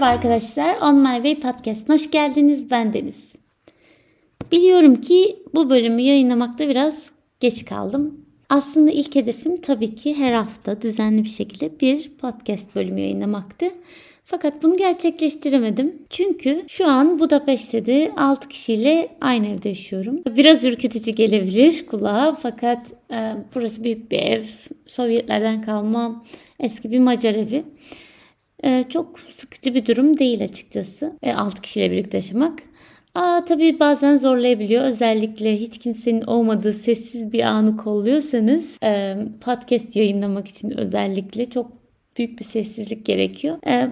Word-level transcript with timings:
Merhaba 0.00 0.16
arkadaşlar. 0.16 0.76
On 0.82 0.96
My 0.96 1.14
Way 1.14 1.40
Podcast'ına 1.40 1.94
hoş 1.94 2.10
geldiniz. 2.10 2.70
Ben 2.70 2.94
Deniz. 2.94 3.14
Biliyorum 4.52 5.00
ki 5.00 5.36
bu 5.54 5.70
bölümü 5.70 6.02
yayınlamakta 6.02 6.68
biraz 6.68 7.10
geç 7.40 7.64
kaldım. 7.64 8.24
Aslında 8.48 8.90
ilk 8.90 9.14
hedefim 9.14 9.60
tabii 9.60 9.94
ki 9.94 10.18
her 10.18 10.32
hafta 10.32 10.82
düzenli 10.82 11.24
bir 11.24 11.28
şekilde 11.28 11.80
bir 11.80 12.10
podcast 12.20 12.74
bölümü 12.74 13.00
yayınlamaktı. 13.00 13.66
Fakat 14.24 14.62
bunu 14.62 14.76
gerçekleştiremedim. 14.76 16.02
Çünkü 16.10 16.64
şu 16.68 16.86
an 16.86 17.18
Budapeşte'de 17.18 18.12
6 18.16 18.48
kişiyle 18.48 19.08
aynı 19.20 19.48
evde 19.48 19.68
yaşıyorum. 19.68 20.20
Biraz 20.36 20.64
ürkütücü 20.64 21.10
gelebilir 21.10 21.86
kulağa 21.86 22.38
fakat 22.42 22.92
e, 23.12 23.34
burası 23.54 23.84
büyük 23.84 24.10
bir 24.10 24.18
ev. 24.18 24.44
Sovyetlerden 24.86 25.62
kalma 25.62 26.24
eski 26.60 26.90
bir 26.90 26.98
Macar 26.98 27.34
evi. 27.34 27.64
E, 28.64 28.84
çok 28.88 29.20
sıkıcı 29.30 29.74
bir 29.74 29.86
durum 29.86 30.18
değil 30.18 30.44
açıkçası. 30.44 31.12
E, 31.22 31.32
6 31.32 31.62
kişiyle 31.62 31.90
birlikte 31.90 32.16
yaşamak. 32.16 32.58
Aa, 33.14 33.44
tabii 33.44 33.80
bazen 33.80 34.16
zorlayabiliyor. 34.16 34.84
Özellikle 34.84 35.56
hiç 35.56 35.78
kimsenin 35.78 36.22
olmadığı 36.22 36.72
sessiz 36.72 37.32
bir 37.32 37.42
anı 37.42 37.76
kolluyorsanız 37.76 38.64
e, 38.84 39.16
podcast 39.40 39.96
yayınlamak 39.96 40.48
için 40.48 40.78
özellikle 40.78 41.50
çok 41.50 41.72
büyük 42.18 42.38
bir 42.38 42.44
sessizlik 42.44 43.06
gerekiyor. 43.06 43.58
E, 43.66 43.88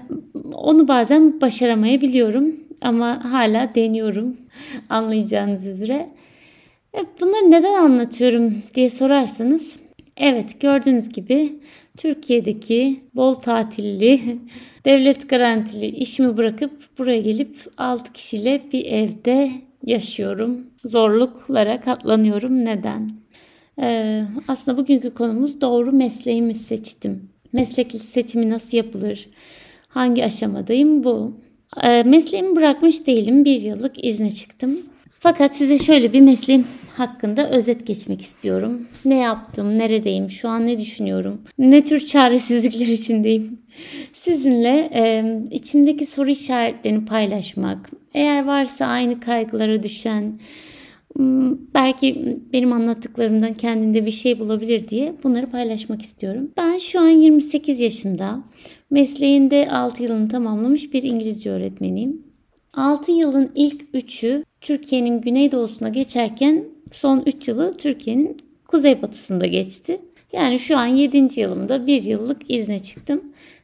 onu 0.53 0.89
bazen 0.89 1.41
başaramayabiliyorum 1.41 2.57
ama 2.83 3.33
hala 3.33 3.75
deniyorum 3.75 4.37
anlayacağınız 4.89 5.67
üzere. 5.67 6.09
E, 6.95 6.99
bunları 7.21 7.51
neden 7.51 7.75
anlatıyorum 7.75 8.55
diye 8.75 8.91
sorarsanız 8.91 9.77
evet 10.19 10.61
gördüğünüz 10.61 11.09
gibi 11.09 11.59
Türkiye'deki 11.97 13.01
bol 13.15 13.35
tatilli, 13.35 14.21
devlet 14.85 15.29
garantili 15.29 15.87
işimi 15.87 16.37
bırakıp 16.37 16.99
buraya 16.99 17.21
gelip 17.21 17.57
6 17.79 18.13
kişiyle 18.13 18.63
bir 18.73 18.85
evde 18.85 19.51
yaşıyorum. 19.85 20.67
Zorluklara 20.85 21.81
katlanıyorum. 21.81 22.65
Neden? 22.65 23.13
Ee, 23.81 24.25
aslında 24.49 24.79
bugünkü 24.79 25.15
konumuz 25.15 25.61
doğru 25.61 25.93
mesleğimi 25.93 26.55
seçtim. 26.55 27.31
Meslek 27.53 28.03
seçimi 28.03 28.51
nasıl 28.51 28.77
yapılır? 28.77 29.29
Hangi 29.89 30.25
aşamadayım 30.25 31.05
bu? 31.05 31.41
Ee, 31.83 32.03
mesleğimi 32.03 32.57
bırakmış 32.57 33.07
değilim. 33.07 33.45
Bir 33.45 33.63
yıllık 33.63 34.05
izne 34.05 34.31
çıktım. 34.31 34.79
Fakat 35.21 35.57
size 35.57 35.79
şöyle 35.79 36.13
bir 36.13 36.21
mesleğim 36.21 36.67
hakkında 36.97 37.51
özet 37.51 37.87
geçmek 37.87 38.23
istiyorum. 38.23 38.89
Ne 39.05 39.17
yaptım, 39.17 39.79
neredeyim, 39.79 40.31
şu 40.31 40.49
an 40.49 40.67
ne 40.67 40.79
düşünüyorum, 40.79 41.43
ne 41.59 41.85
tür 41.85 42.07
çaresizlikler 42.07 42.87
içindeyim. 42.87 43.59
Sizinle 44.13 44.91
e, 44.95 45.25
içimdeki 45.51 46.07
soru 46.07 46.31
işaretlerini 46.31 47.05
paylaşmak, 47.05 47.91
eğer 48.15 48.45
varsa 48.45 48.87
aynı 48.87 49.21
kaygılara 49.21 49.83
düşen, 49.83 50.39
belki 51.75 52.39
benim 52.53 52.73
anlattıklarımdan 52.73 53.55
kendinde 53.55 54.07
bir 54.07 54.11
şey 54.11 54.39
bulabilir 54.39 54.89
diye 54.89 55.15
bunları 55.23 55.51
paylaşmak 55.51 56.03
istiyorum. 56.03 56.51
Ben 56.57 56.79
şu 56.79 57.01
an 57.01 57.09
28 57.09 57.81
yaşında, 57.81 58.43
mesleğinde 58.91 59.71
6 59.71 60.03
yılını 60.03 60.29
tamamlamış 60.29 60.93
bir 60.93 61.03
İngilizce 61.03 61.51
öğretmeniyim. 61.51 62.28
6 62.79 63.13
yılın 63.13 63.51
ilk 63.55 63.83
3'ü 63.95 64.45
Türkiye'nin 64.61 65.21
güneydoğusuna 65.21 65.89
geçerken 65.89 66.65
son 66.93 67.23
3 67.27 67.49
yılı 67.49 67.77
Türkiye'nin 67.77 68.43
kuzeybatısında 68.69 69.47
geçti. 69.47 70.01
Yani 70.33 70.59
şu 70.59 70.79
an 70.79 70.87
7. 70.87 71.41
yılımda 71.41 71.87
bir 71.87 72.03
yıllık 72.03 72.51
izne 72.51 72.79
çıktım. 72.79 73.23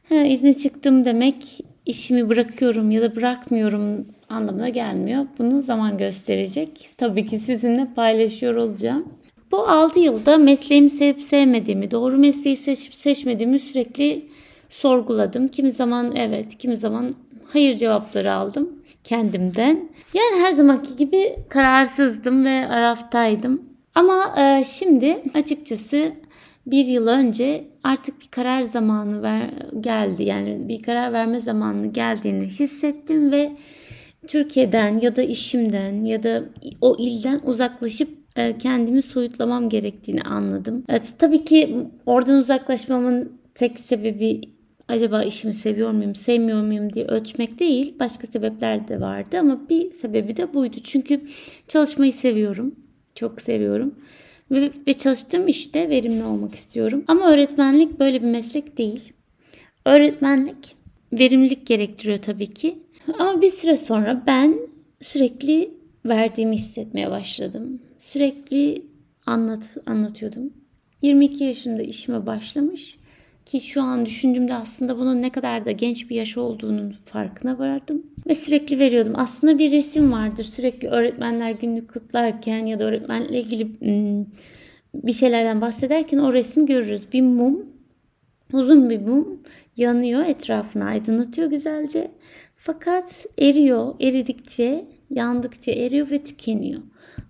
Ha, 0.09 0.15
izne 0.15 0.57
çıktım 0.57 1.05
demek 1.05 1.59
işimi 1.85 2.29
bırakıyorum 2.29 2.91
ya 2.91 3.01
da 3.01 3.15
bırakmıyorum 3.15 4.05
anlamına 4.29 4.69
gelmiyor. 4.69 5.25
Bunu 5.39 5.61
zaman 5.61 5.97
gösterecek. 5.97 6.89
Tabii 6.97 7.25
ki 7.25 7.39
sizinle 7.39 7.87
paylaşıyor 7.95 8.55
olacağım. 8.55 9.05
Bu 9.51 9.57
6 9.57 9.99
yılda 9.99 10.37
mesleğimi 10.37 10.89
sevip 10.89 11.21
sevmediğimi, 11.21 11.91
doğru 11.91 12.17
mesleği 12.17 12.57
seçip 12.57 12.95
seçmediğimi 12.95 13.59
sürekli 13.59 14.25
sorguladım. 14.69 15.47
Kimi 15.47 15.71
zaman 15.71 16.15
evet, 16.15 16.57
kimi 16.57 16.77
zaman 16.77 17.15
hayır 17.53 17.77
cevapları 17.77 18.33
aldım 18.33 18.84
kendimden. 19.05 19.89
Yani 20.13 20.41
her 20.41 20.53
zamanki 20.53 20.95
gibi 20.95 21.35
kararsızdım 21.49 22.45
ve 22.45 22.67
araftaydım. 22.67 23.61
Ama 23.95 24.35
e, 24.37 24.63
şimdi 24.63 25.23
açıkçası 25.33 26.11
bir 26.67 26.85
yıl 26.85 27.07
önce 27.07 27.67
artık 27.83 28.21
bir 28.21 28.27
karar 28.27 28.61
zamanı 28.61 29.21
ver, 29.21 29.49
geldi. 29.79 30.23
Yani 30.23 30.67
bir 30.67 30.83
karar 30.83 31.13
verme 31.13 31.39
zamanı 31.39 31.87
geldiğini 31.87 32.45
hissettim 32.45 33.31
ve 33.31 33.51
Türkiye'den 34.27 34.99
ya 34.99 35.15
da 35.15 35.21
işimden 35.21 36.05
ya 36.05 36.23
da 36.23 36.43
o 36.81 36.95
ilden 36.99 37.41
uzaklaşıp 37.43 38.09
e, 38.35 38.57
kendimi 38.57 39.01
soyutlamam 39.01 39.69
gerektiğini 39.69 40.21
anladım. 40.21 40.83
Evet, 40.89 41.13
tabii 41.19 41.45
ki 41.45 41.77
oradan 42.05 42.37
uzaklaşmamın 42.37 43.31
tek 43.55 43.79
sebebi 43.79 44.41
acaba 44.87 45.23
işimi 45.23 45.53
seviyor 45.53 45.91
muyum, 45.91 46.15
sevmiyor 46.15 46.61
muyum 46.61 46.93
diye 46.93 47.05
ölçmek 47.05 47.59
değil. 47.59 47.95
Başka 47.99 48.27
sebepler 48.27 48.87
de 48.87 49.01
vardı 49.01 49.37
ama 49.39 49.69
bir 49.69 49.91
sebebi 49.91 50.37
de 50.37 50.53
buydu. 50.53 50.75
Çünkü 50.83 51.21
çalışmayı 51.67 52.13
seviyorum. 52.13 52.75
Çok 53.15 53.41
seviyorum. 53.41 53.95
Ve, 54.51 54.71
ve 54.87 54.93
çalıştığım 54.93 55.47
işte 55.47 55.89
verimli 55.89 56.23
olmak 56.23 56.55
istiyorum. 56.55 57.03
Ama 57.07 57.31
öğretmenlik 57.31 57.99
böyle 57.99 58.21
bir 58.21 58.27
meslek 58.27 58.77
değil. 58.77 59.13
Öğretmenlik 59.85 60.75
verimlilik 61.13 61.67
gerektiriyor 61.67 62.17
tabii 62.21 62.53
ki. 62.53 62.79
Ama 63.19 63.41
bir 63.41 63.49
süre 63.49 63.77
sonra 63.77 64.23
ben 64.27 64.59
sürekli 65.01 65.71
verdiğimi 66.05 66.55
hissetmeye 66.55 67.11
başladım. 67.11 67.81
Sürekli 67.97 68.81
anlat 69.25 69.69
anlatıyordum. 69.85 70.53
22 71.01 71.43
yaşında 71.43 71.81
işime 71.81 72.25
başlamış 72.25 72.97
ki 73.45 73.59
şu 73.59 73.81
an 73.81 74.05
düşündüğümde 74.05 74.53
aslında 74.53 74.97
bunun 74.97 75.21
ne 75.21 75.31
kadar 75.31 75.65
da 75.65 75.71
genç 75.71 76.09
bir 76.09 76.15
yaş 76.15 76.37
olduğunun 76.37 76.95
farkına 77.05 77.59
vardım. 77.59 78.03
Ve 78.27 78.35
sürekli 78.35 78.79
veriyordum. 78.79 79.13
Aslında 79.15 79.59
bir 79.59 79.71
resim 79.71 80.11
vardır. 80.11 80.43
Sürekli 80.43 80.87
öğretmenler 80.87 81.51
günlük 81.51 81.93
kutlarken 81.93 82.65
ya 82.65 82.79
da 82.79 82.83
öğretmenle 82.83 83.39
ilgili 83.39 83.67
bir 84.95 85.11
şeylerden 85.11 85.61
bahsederken 85.61 86.17
o 86.17 86.33
resmi 86.33 86.65
görürüz. 86.65 87.13
Bir 87.13 87.21
mum, 87.21 87.65
uzun 88.53 88.89
bir 88.89 89.01
mum 89.01 89.39
yanıyor 89.77 90.25
etrafını 90.25 90.85
aydınlatıyor 90.85 91.49
güzelce. 91.49 92.11
Fakat 92.55 93.25
eriyor. 93.37 93.95
Eridikçe, 94.01 94.85
yandıkça 95.09 95.71
eriyor 95.71 96.11
ve 96.11 96.23
tükeniyor. 96.23 96.81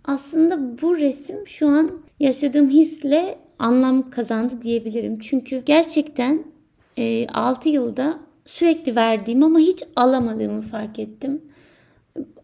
Aslında 0.06 0.82
bu 0.82 0.98
resim 0.98 1.48
şu 1.48 1.68
an 1.68 1.92
yaşadığım 2.20 2.70
hisle 2.70 3.38
anlam 3.60 4.10
kazandı 4.10 4.62
diyebilirim. 4.62 5.20
Çünkü 5.20 5.64
gerçekten 5.66 6.44
e, 6.98 7.28
6 7.28 7.70
yılda 7.70 8.20
sürekli 8.46 8.96
verdiğim 8.96 9.44
ama 9.44 9.60
hiç 9.60 9.84
alamadığımı 9.96 10.62
fark 10.62 11.00
ettim. 11.00 11.42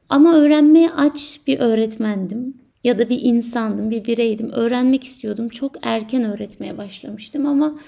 Ama 0.09 0.35
öğrenmeye 0.35 0.89
aç 0.89 1.39
bir 1.47 1.59
öğretmendim 1.59 2.57
ya 2.83 2.99
da 2.99 3.09
bir 3.09 3.19
insandım, 3.21 3.91
bir 3.91 4.05
bireydim. 4.05 4.51
Öğrenmek 4.51 5.03
istiyordum. 5.03 5.49
Çok 5.49 5.75
erken 5.81 6.23
öğretmeye 6.23 6.77
başlamıştım 6.77 7.45
ama 7.45 7.79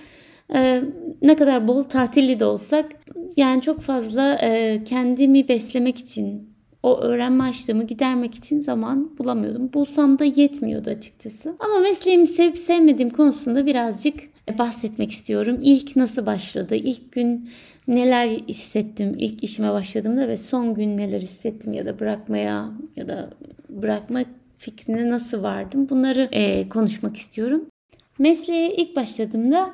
e, 0.56 0.84
ne 1.22 1.36
kadar 1.36 1.68
bol 1.68 1.84
tatilli 1.84 2.40
de 2.40 2.46
olsak 2.46 2.92
yani 3.38 3.62
çok 3.62 3.82
fazla 3.82 4.36
e, 4.42 4.84
kendimi 4.84 5.48
beslemek 5.48 5.98
için 5.98 6.53
o 6.84 6.98
öğrenme 6.98 7.44
açlığımı 7.44 7.84
gidermek 7.84 8.36
için 8.36 8.60
zaman 8.60 9.18
bulamıyordum. 9.18 9.74
Bulsam 9.74 10.20
da 10.20 10.24
yetmiyordu 10.24 10.90
açıkçası. 10.90 11.56
Ama 11.60 11.80
mesleğimi 11.80 12.28
sevip 12.28 12.58
sevmediğim 12.58 13.10
konusunda 13.10 13.66
birazcık 13.66 14.20
bahsetmek 14.60 15.12
istiyorum. 15.12 15.60
İlk 15.62 15.96
nasıl 15.96 16.26
başladı? 16.26 16.76
İlk 16.76 17.12
gün 17.12 17.50
neler 17.88 18.30
hissettim 18.30 19.16
ilk 19.18 19.44
işime 19.44 19.72
başladığımda 19.72 20.28
ve 20.28 20.38
son 20.38 20.74
gün 20.74 20.98
neler 20.98 21.22
hissettim 21.22 21.74
ya 21.74 21.86
da 21.86 22.00
bırakmaya 22.00 22.70
ya 22.96 23.08
da 23.08 23.30
bırakma 23.70 24.24
fikrine 24.58 25.10
nasıl 25.10 25.44
vardım? 25.44 25.90
Bunları 25.90 26.30
e, 26.32 26.70
konuşmak 26.70 27.18
istiyorum. 27.18 27.66
Mesleğe 28.20 28.76
ilk 28.76 28.96
başladığımda 28.96 29.74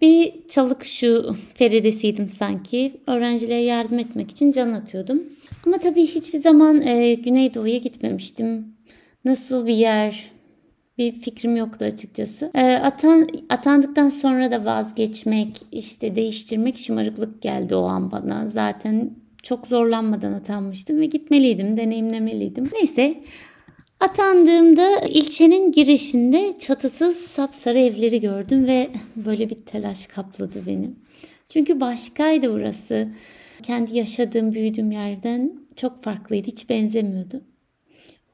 bir 0.00 0.32
çalık 0.48 0.84
şu 0.84 1.36
feridesiydim 1.54 2.28
sanki. 2.28 3.00
Öğrencilere 3.06 3.62
yardım 3.62 3.98
etmek 3.98 4.30
için 4.30 4.52
can 4.52 4.72
atıyordum. 4.72 5.22
Ama 5.66 5.78
tabii 5.78 6.06
hiçbir 6.06 6.38
zaman 6.38 6.82
e, 6.86 7.14
Güneydoğu'ya 7.14 7.78
gitmemiştim. 7.78 8.66
Nasıl 9.24 9.66
bir 9.66 9.74
yer, 9.74 10.30
bir 10.98 11.12
fikrim 11.12 11.56
yoktu 11.56 11.84
açıkçası. 11.84 12.50
E, 12.54 12.72
atan, 12.74 13.28
atandıktan 13.48 14.08
sonra 14.08 14.50
da 14.50 14.64
vazgeçmek, 14.64 15.60
işte 15.72 16.16
değiştirmek 16.16 16.78
şımarıklık 16.78 17.42
geldi 17.42 17.74
o 17.74 17.82
an 17.82 18.12
bana. 18.12 18.48
Zaten 18.48 19.10
çok 19.42 19.66
zorlanmadan 19.66 20.32
atanmıştım 20.32 21.00
ve 21.00 21.06
gitmeliydim, 21.06 21.76
deneyimlemeliydim. 21.76 22.70
Neyse 22.72 23.22
Atandığımda 24.00 25.00
ilçenin 25.00 25.72
girişinde 25.72 26.58
çatısız 26.58 27.16
sapsarı 27.16 27.78
evleri 27.78 28.20
gördüm 28.20 28.66
ve 28.66 28.90
böyle 29.16 29.50
bir 29.50 29.54
telaş 29.54 30.06
kapladı 30.06 30.62
benim. 30.66 30.96
Çünkü 31.48 31.80
başkaydı 31.80 32.52
burası. 32.52 33.08
kendi 33.62 33.98
yaşadığım, 33.98 34.52
büyüdüğüm 34.52 34.90
yerden 34.90 35.52
çok 35.76 36.02
farklıydı. 36.02 36.46
Hiç 36.46 36.68
benzemiyordu. 36.68 37.40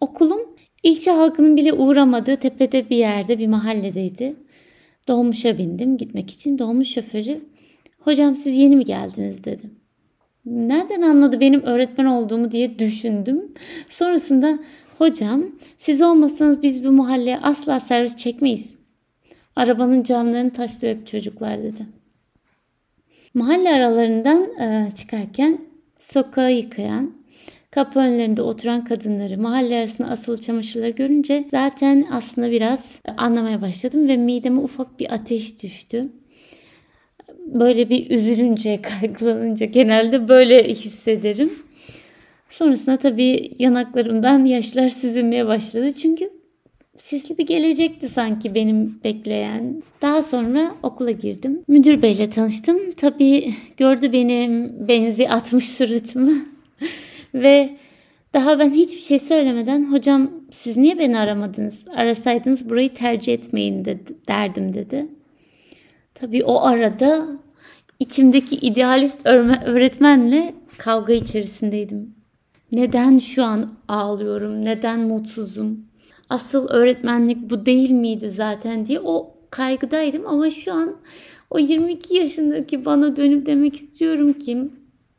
Okulum 0.01 0.41
ilçe 0.83 1.11
halkının 1.11 1.57
bile 1.57 1.73
uğramadığı 1.73 2.37
tepede 2.37 2.91
bir 2.91 2.97
yerde, 2.97 3.39
bir 3.39 3.47
mahalledeydi. 3.47 4.37
Dolmuşa 5.09 5.59
bindim 5.59 5.97
gitmek 5.97 6.31
için. 6.31 6.59
Dolmuş 6.59 6.89
şoförü, 6.89 7.41
hocam 7.99 8.37
siz 8.37 8.57
yeni 8.57 8.77
mi 8.77 8.85
geldiniz 8.85 9.45
dedi. 9.45 9.71
Nereden 10.47 11.03
anladı 11.03 11.41
benim 11.41 11.63
öğretmen 11.63 12.05
olduğumu 12.05 12.51
diye 12.51 12.79
düşündüm. 12.79 13.55
Sonrasında 13.89 14.59
hocam 14.99 15.45
siz 15.79 16.03
olmasanız 16.03 16.63
biz 16.63 16.85
bu 16.85 16.93
mahalleye 16.93 17.39
asla 17.39 17.81
servis 17.81 18.17
çekmeyiz. 18.17 18.75
Arabanın 19.57 20.03
camlarını 20.03 20.53
taşlıyor 20.53 20.97
hep 20.97 21.07
çocuklar 21.07 21.63
dedi. 21.63 21.87
Mahalle 23.35 23.71
aralarından 23.71 24.61
e, 24.61 24.91
çıkarken 24.95 25.59
sokağı 25.97 26.53
yıkayan, 26.53 27.13
kapı 27.71 27.99
önlerinde 27.99 28.43
oturan 28.43 28.85
kadınları, 28.85 29.39
mahalle 29.39 29.79
arasında 29.79 30.09
asılı 30.09 30.41
çamaşırları 30.41 30.91
görünce 30.91 31.45
zaten 31.51 32.07
aslında 32.11 32.51
biraz 32.51 33.01
anlamaya 33.17 33.63
başladım 33.63 34.09
ve 34.09 34.17
mideme 34.17 34.61
ufak 34.61 35.01
bir 35.01 35.15
ateş 35.15 35.63
düştü. 35.63 36.09
Böyle 37.47 37.91
bir 37.91 38.11
üzülünce, 38.11 38.83
kaygılanınca 39.01 39.67
genelde 39.67 40.29
böyle 40.29 40.69
hissederim. 40.69 41.66
Sonrasında 42.51 42.97
tabii 42.97 43.51
yanaklarımdan 43.59 44.45
yaşlar 44.45 44.89
süzülmeye 44.89 45.47
başladı. 45.47 45.93
Çünkü 45.93 46.31
sisli 46.97 47.39
bir 47.39 47.47
gelecekti 47.47 48.09
sanki 48.09 48.55
benim 48.55 49.01
bekleyen. 49.05 49.83
Daha 50.03 50.23
sonra 50.23 50.75
okula 50.83 51.11
girdim. 51.11 51.63
Müdür 51.69 52.03
beyle 52.03 52.31
tanıştım. 52.31 52.93
Tabii 52.93 53.55
gördü 53.77 54.13
benim 54.13 54.89
benzi 54.89 55.29
atmış 55.29 55.71
suratımı. 55.71 56.33
Ve 57.35 57.71
daha 58.35 58.59
ben 58.59 58.71
hiçbir 58.71 59.01
şey 59.01 59.19
söylemeden 59.19 59.93
hocam 59.93 60.31
siz 60.51 60.77
niye 60.77 60.99
beni 60.99 61.19
aramadınız? 61.19 61.89
Arasaydınız 61.97 62.71
burayı 62.71 62.95
tercih 62.95 63.35
etmeyin 63.35 63.85
dedi, 63.85 64.13
derdim 64.29 64.75
dedi. 64.75 65.07
Tabii 66.15 66.45
o 66.45 66.63
arada 66.63 67.27
içimdeki 68.01 68.57
idealist 68.57 69.27
öğretmenle 69.65 70.55
kavga 70.79 71.13
içerisindeydim. 71.13 72.16
Neden 72.73 73.19
şu 73.19 73.45
an 73.45 73.71
ağlıyorum? 73.89 74.65
Neden 74.65 75.01
mutsuzum? 75.01 75.87
Asıl 76.29 76.69
öğretmenlik 76.69 77.51
bu 77.51 77.67
değil 77.67 77.91
miydi 77.91 78.31
zaten 78.31 78.87
diye 78.87 79.01
o 79.01 79.35
kaygıdaydım 79.51 80.27
ama 80.27 80.51
şu 80.51 80.73
an 80.73 80.97
o 81.51 81.59
22 81.59 82.15
yaşındaki 82.15 82.85
bana 82.85 83.17
dönüp 83.17 83.47
demek 83.47 83.77
istiyorum 83.77 84.33
ki 84.33 84.71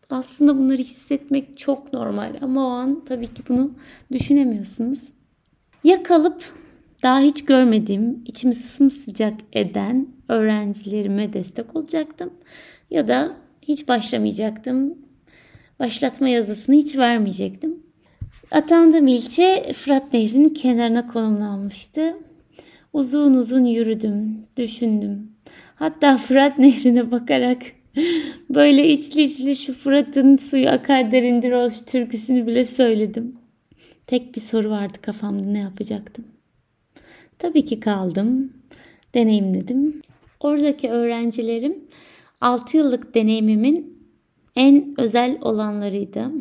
aslında 0.10 0.58
bunları 0.58 0.78
hissetmek 0.78 1.58
çok 1.58 1.94
normal 1.94 2.36
ama 2.42 2.68
o 2.68 2.70
an 2.70 3.06
tabii 3.06 3.28
ki 3.28 3.44
bunu 3.50 3.72
düşünemiyorsunuz. 4.12 5.00
Ya 5.84 6.04
kalıp 6.04 6.44
daha 7.04 7.20
hiç 7.20 7.46
görmediğim, 7.46 8.24
içimi 8.26 8.56
sımsıcak 8.56 9.34
eden 9.54 10.08
öğrencilerime 10.30 11.34
destek 11.34 11.76
olacaktım 11.76 12.34
ya 12.92 13.08
da 13.08 13.38
hiç 13.62 13.88
başlamayacaktım. 13.88 15.07
Başlatma 15.80 16.30
yazısını 16.30 16.76
hiç 16.76 16.98
vermeyecektim. 16.98 17.84
Atandığım 18.52 19.08
ilçe 19.08 19.74
Fırat 19.74 20.14
Nehri'nin 20.14 20.50
kenarına 20.50 21.08
konumlanmıştı. 21.08 22.18
Uzun 22.94 23.34
uzun 23.34 23.66
yürüdüm, 23.66 24.46
düşündüm. 24.58 25.32
Hatta 25.76 26.18
Fırat 26.18 26.60
Nehri'ne 26.60 27.12
bakarak 27.12 27.62
böyle 28.50 28.90
içli 28.90 29.22
içli 29.22 29.56
şu 29.56 29.74
Fırat'ın 29.74 30.38
suyu 30.38 30.70
akar 30.70 31.12
derindir 31.12 31.52
o 31.52 31.70
türküsünü 31.86 32.48
bile 32.48 32.66
söyledim. 32.66 33.36
Tek 34.08 34.36
bir 34.36 34.42
soru 34.42 34.70
vardı 34.70 34.98
kafamda 35.02 35.46
ne 35.46 35.60
yapacaktım. 35.60 36.26
Tabii 37.40 37.66
ki 37.66 37.80
kaldım, 37.80 38.54
deneyimledim. 39.14 40.02
Oradaki 40.40 40.90
öğrencilerim 40.90 41.84
6 42.42 42.78
yıllık 42.78 43.16
deneyimimin 43.16 43.97
en 44.58 44.94
özel 44.98 45.38
olanlarıydı. 45.42 46.32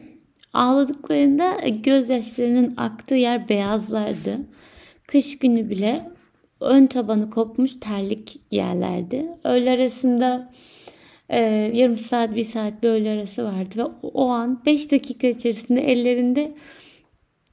Ağladıklarında 0.52 1.56
gözyaşlarının 1.82 2.74
aktığı 2.76 3.14
yer 3.14 3.48
beyazlardı. 3.48 4.38
Kış 5.06 5.38
günü 5.38 5.70
bile 5.70 6.10
ön 6.60 6.86
tabanı 6.86 7.30
kopmuş 7.30 7.70
terlik 7.80 8.40
yerlerdi. 8.50 9.26
Öğle 9.44 9.70
arasında 9.70 10.52
e, 11.28 11.40
yarım 11.74 11.96
saat 11.96 12.36
bir 12.36 12.44
saat 12.44 12.82
bir 12.82 12.88
öğle 12.88 13.10
arası 13.10 13.44
vardı 13.44 13.74
ve 13.76 13.84
o 14.02 14.28
an 14.28 14.62
5 14.66 14.92
dakika 14.92 15.26
içerisinde 15.26 15.92
ellerinde 15.92 16.54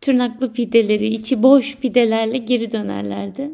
tırnaklı 0.01 0.53
pideleri, 0.53 1.07
içi 1.07 1.43
boş 1.43 1.77
pidelerle 1.77 2.37
geri 2.37 2.71
dönerlerdi. 2.71 3.51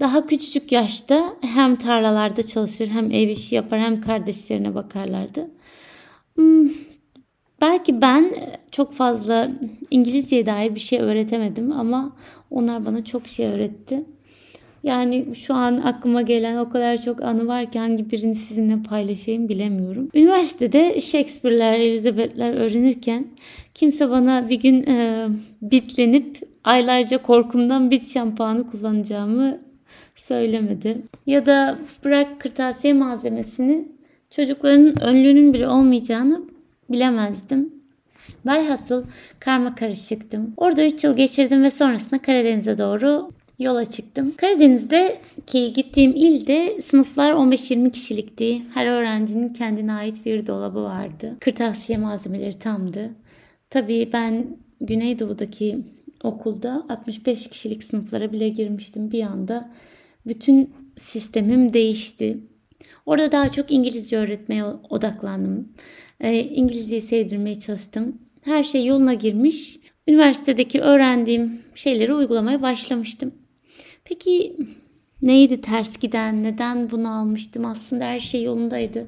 Daha 0.00 0.26
küçücük 0.26 0.72
yaşta 0.72 1.36
hem 1.40 1.76
tarlalarda 1.76 2.42
çalışır 2.42 2.88
hem 2.88 3.12
ev 3.12 3.28
işi 3.28 3.54
yapar 3.54 3.80
hem 3.80 4.00
kardeşlerine 4.00 4.74
bakarlardı. 4.74 5.50
Hmm, 6.40 6.70
belki 7.60 8.02
ben 8.02 8.32
çok 8.70 8.92
fazla 8.92 9.50
İngilizceye 9.90 10.46
dair 10.46 10.74
bir 10.74 10.80
şey 10.80 11.00
öğretemedim 11.00 11.72
ama 11.72 12.16
onlar 12.50 12.86
bana 12.86 13.04
çok 13.04 13.28
şey 13.28 13.46
öğretti. 13.46 14.04
Yani 14.82 15.26
şu 15.34 15.54
an 15.54 15.76
aklıma 15.76 16.22
gelen 16.22 16.56
o 16.56 16.70
kadar 16.70 17.02
çok 17.02 17.22
anı 17.22 17.46
var 17.46 17.72
ki 17.72 17.78
hangi 17.78 18.10
birini 18.10 18.34
sizinle 18.34 18.82
paylaşayım 18.88 19.48
bilemiyorum. 19.48 20.08
Üniversitede 20.14 21.00
Shakespeare'ler, 21.00 21.80
Elizabeth'ler 21.80 22.54
öğrenirken 22.54 23.26
kimse 23.74 24.10
bana 24.10 24.48
bir 24.48 24.60
gün 24.60 24.86
e, 24.86 25.28
bitlenip 25.62 26.38
aylarca 26.64 27.18
korkumdan 27.22 27.90
bit 27.90 28.12
şampuanı 28.12 28.66
kullanacağımı 28.66 29.58
söylemedi. 30.16 30.98
Ya 31.26 31.46
da 31.46 31.78
bırak 32.04 32.40
kırtasiye 32.40 32.92
malzemesini 32.92 33.99
çocukların 34.30 35.02
önlüğünün 35.02 35.54
bile 35.54 35.68
olmayacağını 35.68 36.42
bilemezdim. 36.90 37.74
Velhasıl 38.46 39.04
karma 39.40 39.74
karışıktım. 39.74 40.54
Orada 40.56 40.86
3 40.86 41.04
yıl 41.04 41.16
geçirdim 41.16 41.62
ve 41.62 41.70
sonrasında 41.70 42.22
Karadeniz'e 42.22 42.78
doğru 42.78 43.30
yola 43.58 43.84
çıktım. 43.84 44.34
Karadeniz'deki 44.36 45.72
gittiğim 45.72 46.12
ilde 46.16 46.82
sınıflar 46.82 47.32
15-20 47.32 47.90
kişilikti. 47.90 48.62
Her 48.74 48.86
öğrencinin 48.86 49.52
kendine 49.52 49.92
ait 49.92 50.26
bir 50.26 50.46
dolabı 50.46 50.82
vardı. 50.82 51.36
Kırtasiye 51.40 51.98
malzemeleri 51.98 52.58
tamdı. 52.58 53.10
Tabii 53.70 54.10
ben 54.12 54.46
Güneydoğu'daki 54.80 55.78
okulda 56.24 56.86
65 56.88 57.48
kişilik 57.48 57.84
sınıflara 57.84 58.32
bile 58.32 58.48
girmiştim 58.48 59.10
bir 59.10 59.22
anda. 59.22 59.70
Bütün 60.26 60.74
sistemim 60.96 61.72
değişti. 61.72 62.38
Orada 63.10 63.32
daha 63.32 63.52
çok 63.52 63.70
İngilizce 63.70 64.16
öğretmeye 64.16 64.64
odaklandım. 64.64 65.68
E, 66.20 66.40
İngilizceyi 66.40 67.00
sevdirmeye 67.00 67.58
çalıştım. 67.58 68.18
Her 68.40 68.64
şey 68.64 68.86
yoluna 68.86 69.14
girmiş. 69.14 69.80
Üniversitedeki 70.08 70.80
öğrendiğim 70.80 71.60
şeyleri 71.74 72.14
uygulamaya 72.14 72.62
başlamıştım. 72.62 73.34
Peki 74.04 74.56
neydi 75.22 75.60
ters 75.60 75.98
giden? 75.98 76.42
Neden 76.42 76.90
bunu 76.90 77.18
almıştım? 77.18 77.64
Aslında 77.64 78.04
her 78.04 78.20
şey 78.20 78.42
yolundaydı. 78.42 79.06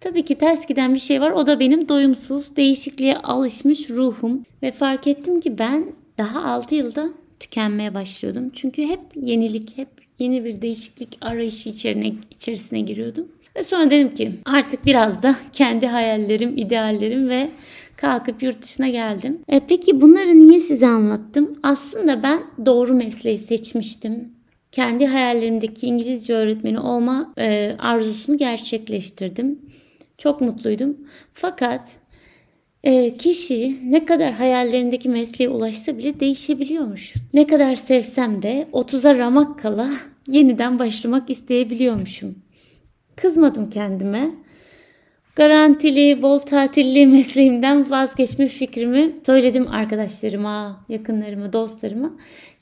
Tabii 0.00 0.24
ki 0.24 0.34
ters 0.34 0.66
giden 0.66 0.94
bir 0.94 1.00
şey 1.00 1.20
var. 1.20 1.30
O 1.30 1.46
da 1.46 1.60
benim 1.60 1.88
doyumsuz, 1.88 2.56
değişikliğe 2.56 3.18
alışmış 3.18 3.90
ruhum. 3.90 4.44
Ve 4.62 4.72
fark 4.72 5.06
ettim 5.06 5.40
ki 5.40 5.58
ben 5.58 5.92
daha 6.18 6.44
6 6.44 6.74
yılda 6.74 7.10
tükenmeye 7.40 7.94
başlıyordum. 7.94 8.50
Çünkü 8.50 8.86
hep 8.86 9.00
yenilik, 9.16 9.78
hep 9.78 9.88
yeni 10.18 10.44
bir 10.44 10.62
değişiklik 10.62 11.18
arayışı 11.20 11.68
içerine, 11.68 12.12
içerisine 12.30 12.80
giriyordum. 12.80 13.39
Ve 13.56 13.62
sonra 13.62 13.90
dedim 13.90 14.14
ki 14.14 14.32
artık 14.44 14.86
biraz 14.86 15.22
da 15.22 15.36
kendi 15.52 15.86
hayallerim, 15.86 16.58
ideallerim 16.58 17.28
ve 17.28 17.50
kalkıp 17.96 18.42
yurt 18.42 18.62
dışına 18.62 18.88
geldim. 18.88 19.38
E, 19.48 19.60
peki 19.68 20.00
bunları 20.00 20.38
niye 20.38 20.60
size 20.60 20.86
anlattım? 20.86 21.58
Aslında 21.62 22.22
ben 22.22 22.42
doğru 22.66 22.94
mesleği 22.94 23.38
seçmiştim. 23.38 24.32
Kendi 24.72 25.06
hayallerimdeki 25.06 25.86
İngilizce 25.86 26.34
öğretmeni 26.34 26.80
olma 26.80 27.34
e, 27.38 27.76
arzusunu 27.78 28.36
gerçekleştirdim. 28.36 29.58
Çok 30.18 30.40
mutluydum. 30.40 30.96
Fakat 31.34 31.88
e, 32.84 33.16
kişi 33.16 33.76
ne 33.90 34.04
kadar 34.04 34.32
hayallerindeki 34.32 35.08
mesleğe 35.08 35.50
ulaşsa 35.50 35.98
bile 35.98 36.20
değişebiliyormuş. 36.20 37.14
Ne 37.34 37.46
kadar 37.46 37.74
sevsem 37.74 38.42
de 38.42 38.68
30'a 38.72 39.18
ramak 39.18 39.62
kala 39.62 39.90
yeniden 40.28 40.78
başlamak 40.78 41.30
isteyebiliyormuşum. 41.30 42.34
Kızmadım 43.22 43.70
kendime. 43.70 44.30
Garantili, 45.36 46.22
bol 46.22 46.38
tatilli 46.38 47.06
mesleğimden 47.16 47.90
vazgeçme 47.90 48.48
fikrimi 48.48 49.12
söyledim 49.26 49.66
arkadaşlarıma, 49.70 50.84
yakınlarıma, 50.88 51.52
dostlarıma. 51.52 52.12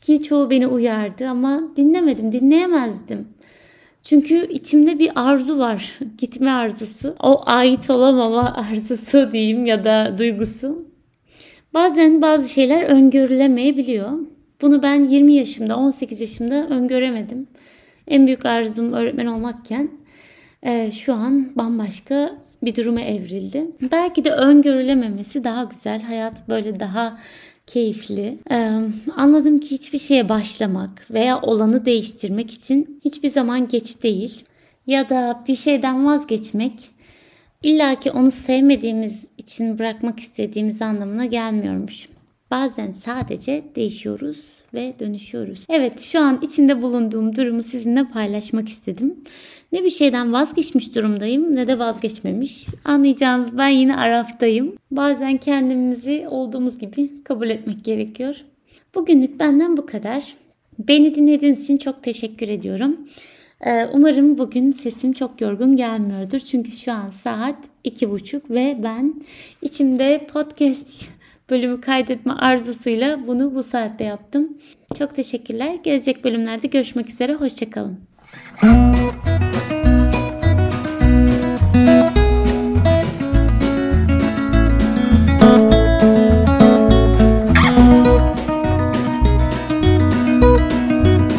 Ki 0.00 0.22
çoğu 0.22 0.50
beni 0.50 0.66
uyardı 0.66 1.28
ama 1.28 1.62
dinlemedim, 1.76 2.32
dinleyemezdim. 2.32 3.28
Çünkü 4.04 4.48
içimde 4.52 4.98
bir 4.98 5.10
arzu 5.14 5.58
var. 5.58 5.98
Gitme 6.18 6.50
arzusu. 6.50 7.16
O 7.22 7.42
ait 7.46 7.90
olamama 7.90 8.54
arzusu 8.70 9.32
diyeyim 9.32 9.66
ya 9.66 9.84
da 9.84 10.18
duygusu. 10.18 10.86
Bazen 11.74 12.22
bazı 12.22 12.48
şeyler 12.48 12.82
öngörülemeyebiliyor. 12.82 14.10
Bunu 14.62 14.82
ben 14.82 15.04
20 15.04 15.32
yaşımda, 15.32 15.76
18 15.76 16.20
yaşımda 16.20 16.66
öngöremedim. 16.68 17.46
En 18.08 18.26
büyük 18.26 18.46
arzum 18.46 18.92
öğretmen 18.92 19.26
olmakken 19.26 19.97
e, 20.62 20.90
şu 20.90 21.14
an 21.14 21.56
bambaşka 21.56 22.38
bir 22.62 22.74
duruma 22.74 23.00
evrildi. 23.00 23.66
Belki 23.92 24.24
de 24.24 24.30
öngörülememesi 24.30 25.44
daha 25.44 25.64
güzel. 25.64 26.02
Hayat 26.02 26.48
böyle 26.48 26.80
daha 26.80 27.18
keyifli. 27.66 28.38
Ee, 28.50 28.80
anladım 29.16 29.58
ki 29.58 29.70
hiçbir 29.70 29.98
şeye 29.98 30.28
başlamak 30.28 31.06
veya 31.10 31.40
olanı 31.40 31.84
değiştirmek 31.84 32.50
için 32.50 33.00
hiçbir 33.04 33.28
zaman 33.28 33.68
geç 33.68 34.02
değil. 34.02 34.44
Ya 34.86 35.08
da 35.08 35.44
bir 35.48 35.54
şeyden 35.54 36.06
vazgeçmek 36.06 36.90
illa 37.62 38.00
ki 38.00 38.10
onu 38.10 38.30
sevmediğimiz 38.30 39.24
için 39.38 39.78
bırakmak 39.78 40.20
istediğimiz 40.20 40.82
anlamına 40.82 41.26
gelmiyormuş. 41.26 42.08
Bazen 42.50 42.92
sadece 42.92 43.64
değişiyoruz 43.76 44.60
ve 44.74 44.94
dönüşüyoruz. 45.00 45.64
Evet 45.68 46.00
şu 46.00 46.20
an 46.20 46.38
içinde 46.42 46.82
bulunduğum 46.82 47.36
durumu 47.36 47.62
sizinle 47.62 48.04
paylaşmak 48.04 48.68
istedim. 48.68 49.16
Ne 49.72 49.84
bir 49.84 49.90
şeyden 49.90 50.32
vazgeçmiş 50.32 50.94
durumdayım 50.94 51.56
ne 51.56 51.66
de 51.66 51.78
vazgeçmemiş. 51.78 52.66
Anlayacağınız 52.84 53.58
ben 53.58 53.68
yine 53.68 53.96
araftayım. 53.96 54.76
Bazen 54.90 55.36
kendimizi 55.36 56.26
olduğumuz 56.28 56.78
gibi 56.78 57.22
kabul 57.24 57.50
etmek 57.50 57.84
gerekiyor. 57.84 58.36
Bugünlük 58.94 59.40
benden 59.40 59.76
bu 59.76 59.86
kadar. 59.86 60.34
Beni 60.78 61.14
dinlediğiniz 61.14 61.64
için 61.64 61.76
çok 61.76 62.02
teşekkür 62.02 62.48
ediyorum. 62.48 62.96
Ee, 63.60 63.86
umarım 63.92 64.38
bugün 64.38 64.72
sesim 64.72 65.12
çok 65.12 65.40
yorgun 65.40 65.76
gelmiyordur. 65.76 66.38
Çünkü 66.38 66.70
şu 66.70 66.92
an 66.92 67.10
saat 67.10 67.56
iki 67.84 68.10
buçuk 68.10 68.50
ve 68.50 68.78
ben 68.82 69.14
içimde 69.62 70.26
podcast 70.32 71.08
bölümü 71.50 71.80
kaydetme 71.80 72.32
arzusuyla 72.32 73.26
bunu 73.26 73.54
bu 73.54 73.62
saatte 73.62 74.04
yaptım. 74.04 74.58
Çok 74.98 75.16
teşekkürler. 75.16 75.74
Gelecek 75.74 76.24
bölümlerde 76.24 76.66
görüşmek 76.66 77.08
üzere. 77.08 77.34
Hoşçakalın. 77.34 78.00